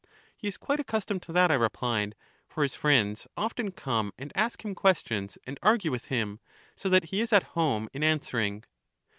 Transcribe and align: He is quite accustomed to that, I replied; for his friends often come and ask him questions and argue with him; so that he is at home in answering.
He 0.35 0.47
is 0.47 0.57
quite 0.57 0.79
accustomed 0.79 1.21
to 1.21 1.33
that, 1.33 1.51
I 1.51 1.53
replied; 1.53 2.15
for 2.47 2.63
his 2.63 2.73
friends 2.73 3.27
often 3.37 3.69
come 3.71 4.11
and 4.17 4.31
ask 4.33 4.65
him 4.65 4.73
questions 4.73 5.37
and 5.45 5.59
argue 5.61 5.91
with 5.91 6.05
him; 6.05 6.39
so 6.75 6.89
that 6.89 7.11
he 7.11 7.21
is 7.21 7.31
at 7.31 7.43
home 7.53 7.87
in 7.93 8.01
answering. 8.01 8.63